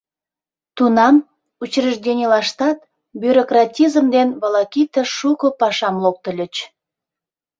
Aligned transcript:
Тунам 0.75 1.15
учрежденийлаштат 1.63 2.79
бюрократизм 3.21 4.05
ден 4.15 4.27
волокита 4.41 5.03
шуко 5.15 5.47
пашам 5.59 5.95
локтыльыч. 6.03 6.55